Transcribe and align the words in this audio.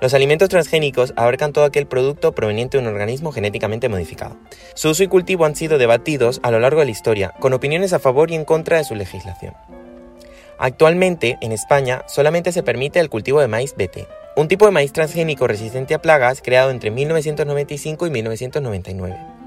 Los 0.00 0.14
alimentos 0.14 0.48
transgénicos 0.48 1.12
abarcan 1.16 1.52
todo 1.52 1.64
aquel 1.64 1.86
producto 1.86 2.32
proveniente 2.32 2.78
de 2.78 2.82
un 2.82 2.88
organismo 2.88 3.32
genéticamente 3.32 3.90
modificado. 3.90 4.38
Su 4.74 4.90
uso 4.90 5.02
y 5.02 5.08
cultivo 5.08 5.44
han 5.44 5.56
sido 5.56 5.76
debatidos 5.76 6.40
a 6.42 6.50
lo 6.50 6.58
largo 6.58 6.80
de 6.80 6.86
la 6.86 6.92
historia, 6.92 7.34
con 7.38 7.52
opiniones 7.52 7.92
a 7.92 7.98
favor 7.98 8.30
y 8.30 8.34
en 8.34 8.46
contra 8.46 8.78
de 8.78 8.84
su 8.84 8.94
legislación. 8.94 9.54
Actualmente, 10.58 11.36
en 11.40 11.52
España, 11.52 12.02
solamente 12.06 12.52
se 12.52 12.62
permite 12.62 12.98
el 12.98 13.10
cultivo 13.10 13.40
de 13.40 13.48
maíz 13.48 13.74
BT, 13.76 14.06
un 14.36 14.48
tipo 14.48 14.64
de 14.64 14.72
maíz 14.72 14.92
transgénico 14.92 15.46
resistente 15.46 15.94
a 15.94 16.00
plagas 16.02 16.40
creado 16.42 16.70
entre 16.70 16.90
1995 16.90 18.06
y 18.06 18.10
1999. 18.10 19.39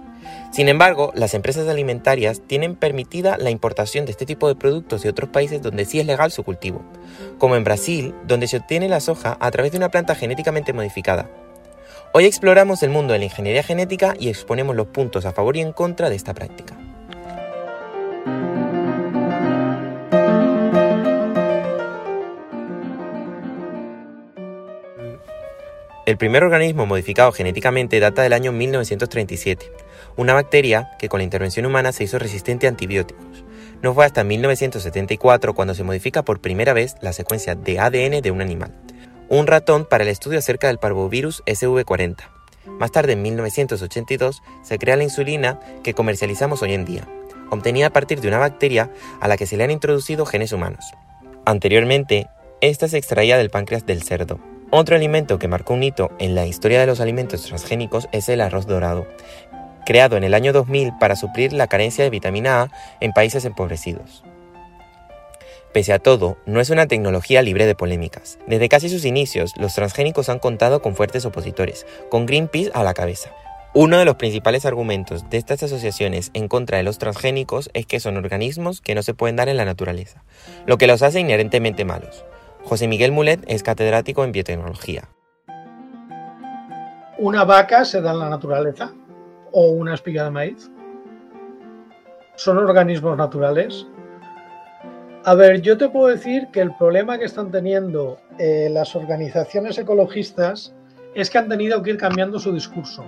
Sin 0.51 0.69
embargo, 0.69 1.11
las 1.15 1.33
empresas 1.33 1.67
alimentarias 1.67 2.41
tienen 2.45 2.75
permitida 2.75 3.37
la 3.37 3.49
importación 3.49 4.05
de 4.05 4.11
este 4.11 4.25
tipo 4.25 4.47
de 4.47 4.55
productos 4.55 5.01
de 5.03 5.09
otros 5.09 5.29
países 5.29 5.61
donde 5.61 5.85
sí 5.85 5.99
es 5.99 6.05
legal 6.05 6.31
su 6.31 6.43
cultivo, 6.43 6.81
como 7.37 7.55
en 7.55 7.63
Brasil, 7.63 8.13
donde 8.27 8.47
se 8.47 8.57
obtiene 8.57 8.89
la 8.89 8.99
soja 8.99 9.37
a 9.39 9.51
través 9.51 9.71
de 9.71 9.77
una 9.77 9.89
planta 9.89 10.15
genéticamente 10.15 10.73
modificada. 10.73 11.29
Hoy 12.13 12.25
exploramos 12.25 12.83
el 12.83 12.91
mundo 12.91 13.13
de 13.13 13.19
la 13.19 13.25
ingeniería 13.25 13.63
genética 13.63 14.13
y 14.19 14.29
exponemos 14.29 14.75
los 14.75 14.87
puntos 14.87 15.25
a 15.25 15.31
favor 15.31 15.57
y 15.57 15.61
en 15.61 15.73
contra 15.73 16.09
de 16.09 16.15
esta 16.15 16.33
práctica. 16.33 16.77
El 26.05 26.17
primer 26.17 26.43
organismo 26.43 26.85
modificado 26.85 27.31
genéticamente 27.31 27.99
data 27.99 28.21
del 28.21 28.33
año 28.33 28.51
1937 28.51 29.71
una 30.15 30.33
bacteria 30.33 30.91
que 30.99 31.09
con 31.09 31.19
la 31.19 31.23
intervención 31.23 31.65
humana 31.65 31.91
se 31.91 32.03
hizo 32.03 32.19
resistente 32.19 32.67
a 32.67 32.69
antibióticos. 32.69 33.43
No 33.81 33.93
fue 33.93 34.05
hasta 34.05 34.23
1974 34.23 35.53
cuando 35.53 35.73
se 35.73 35.83
modifica 35.83 36.23
por 36.23 36.39
primera 36.39 36.73
vez 36.73 36.95
la 37.01 37.13
secuencia 37.13 37.55
de 37.55 37.79
ADN 37.79 38.21
de 38.21 38.31
un 38.31 38.41
animal, 38.41 38.73
un 39.29 39.47
ratón 39.47 39.85
para 39.85 40.03
el 40.03 40.09
estudio 40.09 40.39
acerca 40.39 40.67
del 40.67 40.77
parvovirus 40.77 41.43
SV40. 41.45 42.17
Más 42.65 42.91
tarde, 42.91 43.13
en 43.13 43.21
1982, 43.21 44.41
se 44.63 44.79
crea 44.79 44.95
la 44.95 45.03
insulina 45.03 45.59
que 45.83 45.93
comercializamos 45.93 46.61
hoy 46.61 46.73
en 46.73 46.85
día, 46.85 47.07
obtenida 47.49 47.87
a 47.87 47.93
partir 47.93 48.21
de 48.21 48.29
una 48.29 48.37
bacteria 48.37 48.89
a 49.19 49.27
la 49.27 49.35
que 49.35 49.47
se 49.47 49.57
le 49.57 49.65
han 49.65 49.71
introducido 49.71 50.25
genes 50.25 50.53
humanos. 50.53 50.85
Anteriormente, 51.45 52.27
esta 52.61 52.87
se 52.87 52.97
extraía 52.97 53.37
del 53.37 53.49
páncreas 53.49 53.85
del 53.85 54.03
cerdo. 54.03 54.39
Otro 54.75 54.95
alimento 54.95 55.37
que 55.37 55.47
marcó 55.47 55.75
un 55.75 55.83
hito 55.83 56.09
en 56.17 56.33
la 56.33 56.47
historia 56.47 56.79
de 56.79 56.87
los 56.87 56.99
alimentos 56.99 57.43
transgénicos 57.43 58.09
es 58.11 58.27
el 58.27 58.41
arroz 58.41 58.65
dorado, 58.65 59.05
creado 59.85 60.17
en 60.17 60.23
el 60.23 60.33
año 60.33 60.51
2000 60.51 60.93
para 60.99 61.15
suplir 61.15 61.53
la 61.53 61.67
carencia 61.67 62.03
de 62.03 62.09
vitamina 62.09 62.63
A 62.63 62.71
en 62.99 63.11
países 63.11 63.45
empobrecidos. 63.45 64.23
Pese 65.75 65.93
a 65.93 65.99
todo, 65.99 66.37
no 66.47 66.59
es 66.59 66.71
una 66.71 66.87
tecnología 66.87 67.43
libre 67.43 67.67
de 67.67 67.75
polémicas. 67.75 68.39
Desde 68.47 68.67
casi 68.67 68.89
sus 68.89 69.05
inicios, 69.05 69.53
los 69.57 69.75
transgénicos 69.75 70.27
han 70.29 70.39
contado 70.39 70.81
con 70.81 70.95
fuertes 70.95 71.23
opositores, 71.25 71.85
con 72.09 72.25
Greenpeace 72.25 72.71
a 72.73 72.81
la 72.81 72.95
cabeza. 72.95 73.29
Uno 73.75 73.99
de 73.99 74.05
los 74.05 74.15
principales 74.15 74.65
argumentos 74.65 75.29
de 75.29 75.37
estas 75.37 75.61
asociaciones 75.61 76.31
en 76.33 76.47
contra 76.47 76.79
de 76.79 76.83
los 76.83 76.97
transgénicos 76.97 77.69
es 77.75 77.85
que 77.85 77.99
son 77.99 78.17
organismos 78.17 78.81
que 78.81 78.95
no 78.95 79.03
se 79.03 79.13
pueden 79.13 79.35
dar 79.35 79.49
en 79.49 79.57
la 79.57 79.65
naturaleza, 79.65 80.23
lo 80.65 80.79
que 80.79 80.87
los 80.87 81.03
hace 81.03 81.19
inherentemente 81.19 81.85
malos. 81.85 82.25
José 82.63 82.87
Miguel 82.87 83.11
Mulet 83.11 83.43
es 83.47 83.63
catedrático 83.63 84.23
en 84.23 84.31
biotecnología. 84.31 85.09
¿Una 87.17 87.43
vaca 87.43 87.85
se 87.85 88.01
da 88.01 88.11
en 88.11 88.19
la 88.19 88.29
naturaleza? 88.29 88.93
o 89.53 89.69
una 89.69 89.93
espiga 89.93 90.25
de 90.25 90.31
maíz? 90.31 90.69
¿Son 92.35 92.57
organismos 92.57 93.15
naturales? 93.15 93.87
A 95.23 95.35
ver, 95.35 95.61
yo 95.61 95.77
te 95.77 95.87
puedo 95.87 96.07
decir 96.07 96.47
que 96.51 96.59
el 96.59 96.75
problema 96.75 97.17
que 97.17 97.25
están 97.25 97.49
teniendo 97.49 98.17
eh, 98.39 98.67
las 98.69 98.95
organizaciones 98.95 99.77
ecologistas 99.77 100.73
es 101.15 101.29
que 101.29 101.37
han 101.37 101.47
tenido 101.47 101.81
que 101.81 101.91
ir 101.91 101.97
cambiando 101.97 102.39
su 102.39 102.51
discurso. 102.51 103.05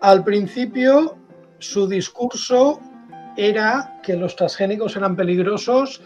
Al 0.00 0.22
principio, 0.22 1.16
su 1.58 1.88
discurso 1.88 2.78
era 3.36 3.98
que 4.02 4.14
los 4.14 4.36
transgénicos 4.36 4.94
eran 4.96 5.16
peligrosos 5.16 6.02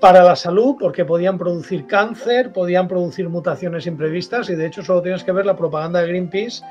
para 0.00 0.22
la 0.22 0.34
salud 0.34 0.76
porque 0.80 1.04
podían 1.04 1.38
producir 1.38 1.86
cáncer, 1.86 2.52
podían 2.52 2.88
producir 2.88 3.28
mutaciones 3.28 3.86
imprevistas 3.86 4.48
y 4.48 4.54
de 4.54 4.66
hecho 4.66 4.82
solo 4.82 5.02
tienes 5.02 5.22
que 5.22 5.32
ver 5.32 5.46
la 5.46 5.56
propaganda 5.56 6.00
de 6.00 6.08
Greenpeace 6.08 6.62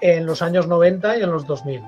en 0.00 0.26
los 0.26 0.40
años 0.40 0.66
90 0.66 1.18
y 1.18 1.22
en 1.22 1.30
los 1.30 1.46
2000. 1.46 1.82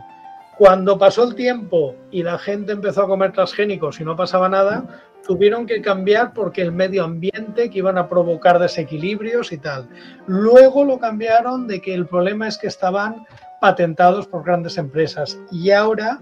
Cuando 0.58 0.98
pasó 0.98 1.24
el 1.24 1.34
tiempo 1.34 1.96
y 2.10 2.22
la 2.22 2.38
gente 2.38 2.72
empezó 2.72 3.02
a 3.02 3.08
comer 3.08 3.32
transgénicos 3.32 4.00
y 4.00 4.04
no 4.04 4.14
pasaba 4.16 4.50
nada, 4.50 4.86
tuvieron 5.26 5.66
que 5.66 5.80
cambiar 5.80 6.34
porque 6.34 6.60
el 6.60 6.72
medio 6.72 7.04
ambiente 7.04 7.70
que 7.70 7.78
iban 7.78 7.96
a 7.96 8.08
provocar 8.08 8.58
desequilibrios 8.58 9.50
y 9.52 9.58
tal. 9.58 9.88
Luego 10.26 10.84
lo 10.84 10.98
cambiaron 10.98 11.66
de 11.66 11.80
que 11.80 11.94
el 11.94 12.06
problema 12.06 12.48
es 12.48 12.58
que 12.58 12.66
estaban 12.66 13.26
patentados 13.60 14.26
por 14.26 14.44
grandes 14.44 14.76
empresas 14.76 15.38
y 15.50 15.70
ahora, 15.70 16.20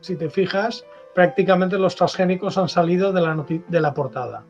si 0.00 0.16
te 0.16 0.28
fijas, 0.28 0.84
prácticamente 1.14 1.78
los 1.78 1.96
transgénicos 1.96 2.58
han 2.58 2.68
salido 2.68 3.12
de 3.12 3.80
la, 3.80 3.94
portada. 3.94 4.44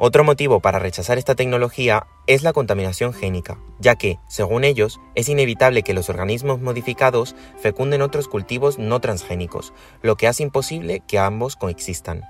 Otro 0.00 0.22
motivo 0.22 0.60
para 0.60 0.78
rechazar 0.78 1.18
esta 1.18 1.34
tecnología 1.34 2.06
es 2.28 2.44
la 2.44 2.52
contaminación 2.52 3.12
génica, 3.12 3.58
ya 3.80 3.96
que, 3.96 4.18
según 4.28 4.62
ellos, 4.62 5.00
es 5.16 5.28
inevitable 5.28 5.82
que 5.82 5.94
los 5.94 6.08
organismos 6.08 6.60
modificados 6.60 7.34
fecunden 7.56 8.02
otros 8.02 8.28
cultivos 8.28 8.78
no 8.78 9.00
transgénicos, 9.00 9.72
lo 10.02 10.14
que 10.14 10.28
hace 10.28 10.44
imposible 10.44 11.02
que 11.08 11.18
ambos 11.18 11.56
coexistan. 11.56 12.22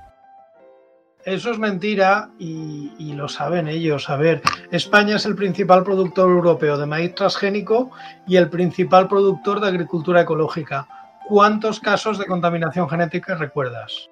Eso 1.29 1.51
es 1.51 1.59
mentira 1.59 2.31
y, 2.39 3.13
lo 3.13 3.29
saben 3.29 3.69
ellos. 3.69 4.09
A 4.09 4.17
ver, 4.17 4.41
España 4.71 5.17
es 5.17 5.27
el 5.27 5.35
principal 5.35 5.85
productor 5.85 6.31
europeo 6.31 6.79
de 6.79 6.87
maíz 6.87 7.15
transgénico 7.15 7.91
y 8.27 8.37
el 8.37 8.49
principal 8.49 9.09
productor 9.09 9.61
de 9.61 9.69
agricultura 9.69 10.23
ecológica. 10.23 10.89
¿Cuántos 11.29 11.81
casos 11.81 12.19
de 12.19 12.25
contaminación 12.25 12.89
genética 12.89 13.35
recuerdas? 13.35 14.09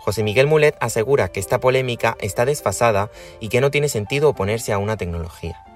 José 0.00 0.22
Miguel 0.22 0.48
Mulet 0.48 0.76
asegura 0.80 1.28
que 1.28 1.40
esta 1.40 1.58
polémica 1.58 2.18
está 2.20 2.44
desfasada 2.44 3.08
y 3.40 3.48
que 3.48 3.62
no 3.62 3.70
tiene 3.70 3.88
sentido 3.88 4.28
oponerse 4.28 4.74
a 4.74 4.78
una 4.78 4.98
tecnología. 4.98 5.71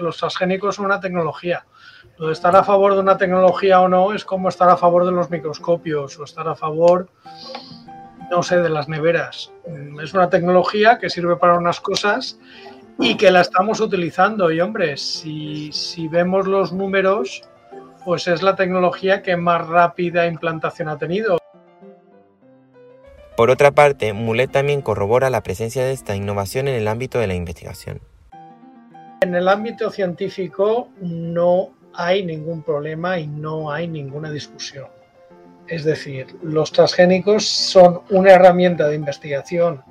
Los 0.00 0.16
transgénicos 0.16 0.76
son 0.76 0.86
una 0.86 1.00
tecnología. 1.00 1.66
Lo 2.18 2.26
de 2.26 2.32
estar 2.32 2.54
a 2.56 2.64
favor 2.64 2.94
de 2.94 3.00
una 3.00 3.16
tecnología 3.16 3.80
o 3.80 3.88
no 3.88 4.12
es 4.12 4.24
como 4.24 4.48
estar 4.48 4.68
a 4.68 4.76
favor 4.76 5.04
de 5.04 5.12
los 5.12 5.30
microscopios 5.30 6.18
o 6.18 6.24
estar 6.24 6.48
a 6.48 6.54
favor, 6.54 7.08
no 8.30 8.42
sé, 8.42 8.58
de 8.58 8.68
las 8.68 8.88
neveras. 8.88 9.52
Mm, 9.66 10.00
es 10.00 10.14
una 10.14 10.28
tecnología 10.28 10.98
que 10.98 11.10
sirve 11.10 11.36
para 11.36 11.56
unas 11.56 11.80
cosas 11.80 12.38
y 12.98 13.16
que 13.16 13.30
la 13.30 13.40
estamos 13.40 13.80
utilizando. 13.80 14.50
Y 14.50 14.60
hombre, 14.60 14.96
si, 14.96 15.70
si 15.72 16.08
vemos 16.08 16.46
los 16.46 16.72
números, 16.72 17.42
pues 18.04 18.26
es 18.26 18.42
la 18.42 18.56
tecnología 18.56 19.22
que 19.22 19.36
más 19.36 19.66
rápida 19.66 20.26
implantación 20.26 20.88
ha 20.88 20.98
tenido. 20.98 21.38
Por 23.36 23.50
otra 23.50 23.70
parte, 23.70 24.12
Mulet 24.14 24.50
también 24.50 24.82
corrobora 24.82 25.30
la 25.30 25.44
presencia 25.44 25.84
de 25.84 25.92
esta 25.92 26.16
innovación 26.16 26.66
en 26.66 26.74
el 26.74 26.88
ámbito 26.88 27.20
de 27.20 27.28
la 27.28 27.34
investigación. 27.34 28.00
En 29.20 29.34
el 29.34 29.48
ámbito 29.48 29.90
científico 29.90 30.88
no 31.00 31.70
hay 31.94 32.24
ningún 32.24 32.62
problema 32.62 33.18
y 33.18 33.26
no 33.26 33.70
hay 33.70 33.88
ninguna 33.88 34.30
discusión. 34.30 34.86
Es 35.66 35.84
decir, 35.84 36.26
los 36.42 36.72
transgénicos 36.72 37.46
son 37.46 38.00
una 38.10 38.32
herramienta 38.32 38.88
de 38.88 38.94
investigación 38.94 39.82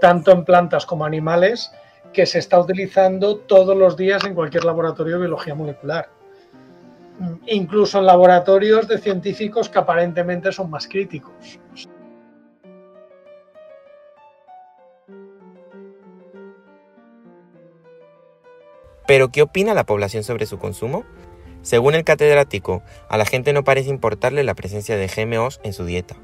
tanto 0.00 0.30
en 0.30 0.44
plantas 0.44 0.84
como 0.84 1.04
animales 1.04 1.72
que 2.12 2.26
se 2.26 2.38
está 2.38 2.60
utilizando 2.60 3.38
todos 3.38 3.76
los 3.76 3.96
días 3.96 4.24
en 4.24 4.34
cualquier 4.34 4.64
laboratorio 4.64 5.14
de 5.14 5.20
biología 5.20 5.54
molecular 5.54 6.08
incluso 7.46 7.98
en 7.98 8.06
laboratorios 8.06 8.88
de 8.88 8.98
científicos 8.98 9.68
que 9.68 9.78
aparentemente 9.78 10.52
son 10.52 10.70
más 10.70 10.86
críticos. 10.86 11.58
Pero, 19.06 19.28
¿qué 19.28 19.42
opina 19.42 19.74
la 19.74 19.84
población 19.84 20.24
sobre 20.24 20.46
su 20.46 20.58
consumo? 20.58 21.04
Según 21.62 21.94
el 21.94 22.04
catedrático, 22.04 22.82
a 23.08 23.16
la 23.16 23.24
gente 23.24 23.52
no 23.52 23.64
parece 23.64 23.90
importarle 23.90 24.44
la 24.44 24.54
presencia 24.54 24.96
de 24.96 25.08
GMOs 25.08 25.60
en 25.64 25.72
su 25.72 25.84
dieta. 25.84 26.16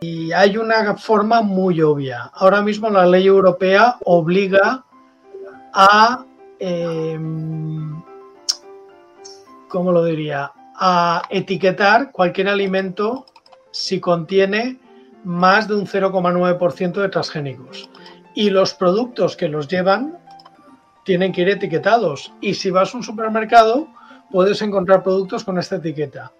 Y 0.00 0.32
hay 0.32 0.56
una 0.56 0.96
forma 0.96 1.42
muy 1.42 1.80
obvia. 1.80 2.30
Ahora 2.34 2.62
mismo 2.62 2.90
la 2.90 3.06
ley 3.06 3.26
europea 3.26 3.96
obliga 4.04 4.84
a 5.72 6.24
em, 6.58 8.02
¿cómo 9.74 9.90
lo 9.90 10.04
diría? 10.04 10.52
A 10.76 11.22
etiquetar 11.30 12.12
cualquier 12.12 12.48
alimento 12.48 13.26
si 13.72 13.98
contiene 13.98 14.78
más 15.24 15.66
de 15.66 15.74
un 15.74 15.86
0,9% 15.86 16.92
de 16.92 17.08
transgénicos. 17.08 17.90
Y 18.36 18.50
los 18.50 18.72
productos 18.74 19.36
que 19.36 19.48
los 19.48 19.66
llevan 19.66 20.16
tienen 21.04 21.32
que 21.32 21.42
ir 21.42 21.48
etiquetados. 21.48 22.32
Y 22.40 22.54
si 22.54 22.70
vas 22.70 22.94
a 22.94 22.96
un 22.96 23.02
supermercado, 23.02 23.88
puedes 24.30 24.60
encontrar 24.62 25.02
productos 25.02 25.44
con 25.44 25.58
esta 25.58 25.76
etiqueta. 25.76 26.32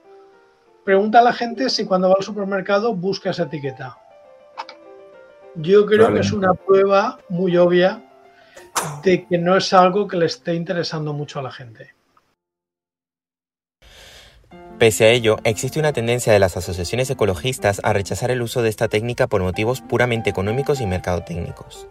Pregunta 0.84 1.20
a 1.20 1.22
la 1.22 1.32
gente 1.32 1.70
si 1.70 1.86
cuando 1.86 2.08
va 2.08 2.16
al 2.18 2.24
supermercado 2.24 2.94
busca 2.94 3.30
esa 3.30 3.44
etiqueta. 3.44 3.98
Yo 5.54 5.86
creo 5.86 6.12
que 6.12 6.20
es 6.20 6.32
una 6.32 6.52
prueba 6.52 7.18
muy 7.28 7.56
obvia 7.56 8.02
de 9.02 9.24
que 9.24 9.38
no 9.38 9.56
es 9.56 9.72
algo 9.72 10.08
que 10.08 10.16
le 10.16 10.26
esté 10.26 10.54
interesando 10.54 11.12
mucho 11.12 11.38
a 11.38 11.42
la 11.42 11.52
gente. 11.52 11.94
Pese 14.78 15.04
a 15.04 15.10
ello, 15.10 15.36
existe 15.44 15.78
una 15.78 15.92
tendencia 15.92 16.32
de 16.32 16.40
las 16.40 16.56
asociaciones 16.56 17.08
ecologistas 17.08 17.80
a 17.84 17.92
rechazar 17.92 18.32
el 18.32 18.42
uso 18.42 18.60
de 18.60 18.68
esta 18.68 18.88
técnica 18.88 19.28
por 19.28 19.40
motivos 19.40 19.80
puramente 19.80 20.30
económicos 20.30 20.80
y 20.80 20.86
mercadotécnicos. 20.86 21.86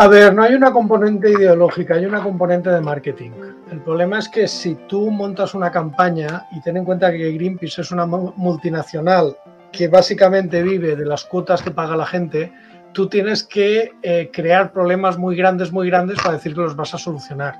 A 0.00 0.06
ver, 0.06 0.32
no 0.32 0.44
hay 0.44 0.54
una 0.54 0.70
componente 0.70 1.28
ideológica, 1.28 1.94
hay 1.96 2.06
una 2.06 2.22
componente 2.22 2.70
de 2.70 2.80
marketing. 2.80 3.32
El 3.72 3.80
problema 3.80 4.20
es 4.20 4.28
que 4.28 4.46
si 4.46 4.76
tú 4.86 5.10
montas 5.10 5.54
una 5.54 5.72
campaña 5.72 6.46
y 6.52 6.60
ten 6.60 6.76
en 6.76 6.84
cuenta 6.84 7.10
que 7.10 7.32
Greenpeace 7.32 7.80
es 7.80 7.90
una 7.90 8.06
multinacional 8.06 9.36
que 9.72 9.88
básicamente 9.88 10.62
vive 10.62 10.94
de 10.94 11.04
las 11.04 11.24
cuotas 11.24 11.62
que 11.62 11.72
paga 11.72 11.96
la 11.96 12.06
gente, 12.06 12.52
tú 12.92 13.08
tienes 13.08 13.42
que 13.42 13.90
eh, 14.00 14.30
crear 14.32 14.72
problemas 14.72 15.18
muy 15.18 15.34
grandes, 15.34 15.72
muy 15.72 15.88
grandes 15.88 16.18
para 16.22 16.34
decir 16.34 16.54
que 16.54 16.60
los 16.60 16.76
vas 16.76 16.94
a 16.94 16.98
solucionar. 16.98 17.56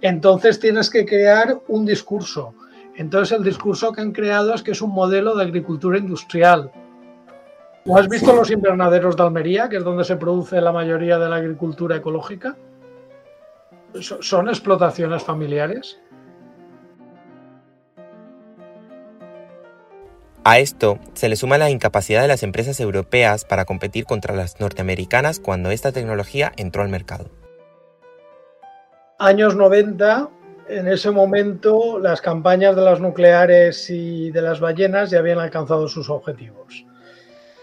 Entonces 0.00 0.58
tienes 0.58 0.90
que 0.90 1.06
crear 1.06 1.60
un 1.68 1.86
discurso. 1.86 2.52
Entonces 2.96 3.38
el 3.38 3.44
discurso 3.44 3.92
que 3.92 4.00
han 4.00 4.10
creado 4.10 4.54
es 4.54 4.62
que 4.64 4.72
es 4.72 4.82
un 4.82 4.90
modelo 4.90 5.36
de 5.36 5.44
agricultura 5.44 5.98
industrial. 5.98 6.72
¿O 7.84 7.98
has 7.98 8.08
visto 8.08 8.32
los 8.32 8.50
invernaderos 8.50 9.16
de 9.16 9.22
Almería, 9.24 9.68
que 9.68 9.78
es 9.78 9.84
donde 9.84 10.04
se 10.04 10.16
produce 10.16 10.60
la 10.60 10.70
mayoría 10.70 11.18
de 11.18 11.28
la 11.28 11.36
agricultura 11.36 11.96
ecológica? 11.96 12.56
¿Son 14.00 14.48
explotaciones 14.48 15.22
familiares? 15.22 16.00
A 20.44 20.58
esto 20.58 20.98
se 21.14 21.28
le 21.28 21.36
suma 21.36 21.58
la 21.58 21.70
incapacidad 21.70 22.22
de 22.22 22.28
las 22.28 22.42
empresas 22.42 22.78
europeas 22.80 23.44
para 23.44 23.64
competir 23.64 24.06
contra 24.06 24.34
las 24.34 24.60
norteamericanas 24.60 25.40
cuando 25.40 25.70
esta 25.70 25.92
tecnología 25.92 26.52
entró 26.56 26.82
al 26.82 26.88
mercado. 26.88 27.30
Años 29.18 29.54
90, 29.54 30.30
en 30.68 30.88
ese 30.88 31.10
momento 31.10 31.98
las 31.98 32.20
campañas 32.20 32.74
de 32.74 32.82
las 32.82 33.00
nucleares 33.00 33.88
y 33.90 34.30
de 34.30 34.42
las 34.42 34.58
ballenas 34.58 35.10
ya 35.10 35.18
habían 35.18 35.38
alcanzado 35.38 35.86
sus 35.86 36.10
objetivos. 36.10 36.86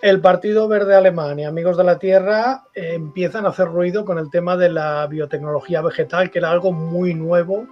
El 0.02 0.22
Partido 0.22 0.70
Verde 0.70 0.96
Alemán 0.96 1.40
y 1.40 1.46
Amigos 1.46 1.76
de 1.76 1.84
la 1.84 2.00
Tierra 2.00 2.64
eh, 2.74 2.94
empiezan 2.94 3.46
a 3.46 3.50
hacer 3.50 3.68
ruido 3.68 4.06
con 4.06 4.18
el 4.18 4.30
tema 4.30 4.56
de 4.56 4.70
la 4.70 5.06
biotecnología 5.08 5.82
vegetal, 5.82 6.32
que 6.32 6.40
era 6.40 6.52
algo 6.52 6.72
muy 6.72 7.14
nuevo 7.14 7.68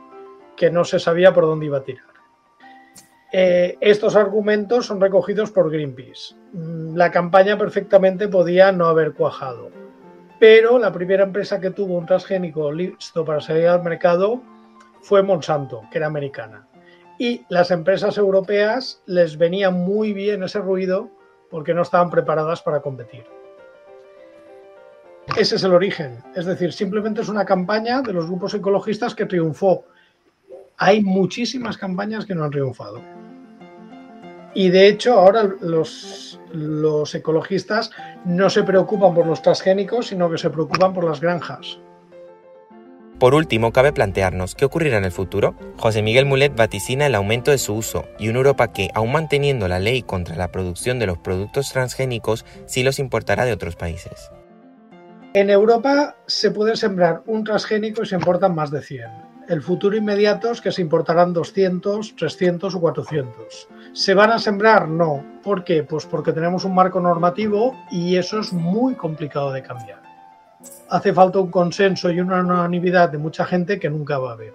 que 0.58 0.70
no 0.70 0.84
se 0.84 1.00
sabía 1.00 1.34
por 1.34 1.46
dónde 1.46 1.68
iba 1.68 1.78
a 1.78 1.84
tirar. 1.84 2.04
Eh, 3.32 3.78
estos 3.80 4.18
argumentos 4.18 4.86
son 4.88 5.00
recogidos 5.00 5.52
por 5.52 5.72
Greenpeace. 5.72 6.36
Mm, 6.52 6.98
la 6.98 7.12
campaña 7.12 7.58
perfectamente 7.58 8.28
podía 8.28 8.74
no 8.74 8.88
haber 8.88 9.14
cuajado, 9.14 9.70
pero 10.38 10.80
la 10.80 10.92
primera 10.92 11.24
empresa 11.24 11.62
que 11.62 11.72
tuvo 11.72 11.98
un 11.98 12.06
transgénico 12.06 12.74
listo 12.74 13.24
para 13.24 13.40
salir 13.40 13.68
al 13.68 13.84
mercado 13.84 14.42
fue 15.02 15.24
Monsanto, 15.24 15.84
que 15.92 16.00
era 16.00 16.08
americana. 16.08 16.68
Y 17.18 17.46
las 17.48 17.72
empresas 17.72 18.18
europeas 18.18 19.02
les 19.06 19.38
venía 19.38 19.72
muy 19.72 20.12
bien 20.12 20.44
ese 20.44 20.60
ruido 20.60 21.10
porque 21.50 21.74
no 21.74 21.82
estaban 21.82 22.10
preparadas 22.10 22.62
para 22.62 22.82
competir. 22.82 23.26
Ese 25.36 25.56
es 25.58 25.64
el 25.64 25.74
origen, 25.74 26.24
es 26.36 26.46
decir, 26.46 26.72
simplemente 26.72 27.22
es 27.22 27.30
una 27.30 27.46
campaña 27.46 28.02
de 28.02 28.14
los 28.14 28.28
grupos 28.28 28.54
ecologistas 28.54 29.14
que 29.14 29.26
triunfó. 29.26 29.86
Hay 30.78 31.02
muchísimas 31.02 31.78
campañas 31.78 32.26
que 32.26 32.34
no 32.34 32.46
han 32.46 32.52
triunfado. 32.52 33.02
Y 34.54 34.70
de 34.70 34.88
hecho, 34.88 35.20
ahora 35.20 35.44
los, 35.62 36.40
los 36.52 37.14
ecologistas 37.14 37.92
no 38.26 38.50
se 38.50 38.64
preocupan 38.64 39.14
por 39.14 39.28
los 39.28 39.42
transgénicos, 39.42 40.08
sino 40.08 40.30
que 40.32 40.38
se 40.38 40.50
preocupan 40.50 40.94
por 40.94 41.04
las 41.04 41.20
granjas. 41.20 41.80
Por 43.20 43.34
último, 43.34 43.72
cabe 43.72 43.94
plantearnos 43.94 44.54
qué 44.54 44.66
ocurrirá 44.66 45.00
en 45.00 45.06
el 45.06 45.12
futuro. 45.12 45.56
José 45.78 46.04
Miguel 46.04 46.28
Mulet 46.28 46.56
vaticina 46.56 47.08
el 47.08 47.16
aumento 47.16 47.50
de 47.50 47.58
su 47.58 47.74
uso 47.74 48.06
y 48.20 48.30
una 48.30 48.38
Europa 48.38 48.72
que, 48.72 48.90
aún 48.94 49.12
manteniendo 49.12 49.68
la 49.68 49.80
ley 49.80 50.04
contra 50.04 50.36
la 50.36 50.52
producción 50.52 51.00
de 51.00 51.08
los 51.08 51.18
productos 51.18 51.72
transgénicos, 51.72 52.46
sí 52.68 52.84
los 52.84 53.00
importará 53.00 53.46
de 53.46 53.54
otros 53.54 53.76
países. 53.76 54.32
En 55.34 55.50
Europa 55.50 56.16
se 56.28 56.52
puede 56.52 56.76
sembrar 56.76 57.24
un 57.26 57.44
transgénico 57.44 58.04
y 58.04 58.06
se 58.06 58.16
importan 58.16 58.54
más 58.54 58.70
de 58.70 58.84
100. 58.84 59.10
El 59.50 59.64
futuro 59.64 59.96
inmediato 59.96 60.52
es 60.52 60.62
que 60.62 60.72
se 60.72 60.82
importarán 60.82 61.34
200, 61.34 62.16
300 62.16 62.76
o 62.76 62.80
400. 62.80 63.68
¿Se 63.94 64.14
van 64.14 64.32
a 64.32 64.40
sembrar? 64.40 64.88
No. 64.88 65.26
¿Por 65.42 65.64
qué? 65.64 65.82
Pues 65.84 66.06
porque 66.06 66.34
tenemos 66.34 66.66
un 66.66 66.76
marco 66.76 67.00
normativo 67.00 67.74
y 67.90 68.18
eso 68.18 68.40
es 68.40 68.54
muy 68.54 68.94
complicado 68.94 69.52
de 69.52 69.64
cambiar. 69.64 70.08
Hace 70.90 71.14
falta 71.14 71.40
un 71.40 71.52
consenso 71.52 72.10
y 72.10 72.20
una 72.20 72.40
unanimidad 72.40 73.10
de 73.10 73.18
mucha 73.18 73.46
gente 73.46 73.80
que 73.80 73.90
nunca 73.90 74.18
va 74.18 74.32
a 74.32 74.34
haber. 74.34 74.54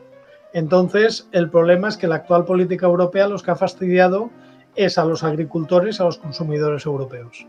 Entonces, 0.53 1.29
el 1.33 1.51
problema 1.51 1.89
es 1.89 1.97
que 1.97 2.07
la 2.07 2.17
actual 2.17 2.45
política 2.45 2.87
europea 2.87 3.29
los 3.29 3.43
que 3.43 3.53
ha 3.53 3.57
fastidiado 3.57 4.31
es 4.75 4.99
a 4.99 5.05
los 5.05 5.23
agricultores, 5.23 6.01
a 6.01 6.05
los 6.05 6.19
consumidores 6.19 6.87
europeos. 6.87 7.47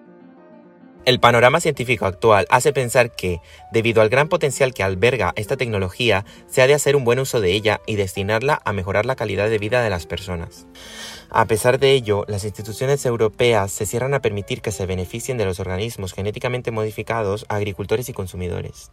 El 1.05 1.19
panorama 1.19 1.59
científico 1.59 2.05
actual 2.05 2.45
hace 2.49 2.71
pensar 2.71 3.11
que, 3.11 3.41
debido 3.73 4.01
al 4.01 4.07
gran 4.07 4.29
potencial 4.29 4.73
que 4.73 4.83
alberga 4.83 5.33
esta 5.35 5.57
tecnología, 5.57 6.23
se 6.47 6.61
ha 6.61 6.67
de 6.67 6.73
hacer 6.73 6.95
un 6.95 7.03
buen 7.03 7.19
uso 7.19 7.41
de 7.41 7.51
ella 7.51 7.81
y 7.85 7.97
destinarla 7.97 8.61
a 8.63 8.71
mejorar 8.71 9.05
la 9.05 9.17
calidad 9.17 9.49
de 9.49 9.57
vida 9.57 9.83
de 9.83 9.89
las 9.89 10.05
personas. 10.05 10.65
A 11.29 11.45
pesar 11.45 11.77
de 11.77 11.91
ello, 11.91 12.23
las 12.29 12.45
instituciones 12.45 13.05
europeas 13.05 13.69
se 13.73 13.85
cierran 13.85 14.13
a 14.13 14.21
permitir 14.21 14.61
que 14.61 14.71
se 14.71 14.85
beneficien 14.85 15.37
de 15.37 15.43
los 15.43 15.59
organismos 15.59 16.13
genéticamente 16.13 16.71
modificados 16.71 17.45
agricultores 17.49 18.07
y 18.07 18.13
consumidores. 18.13 18.89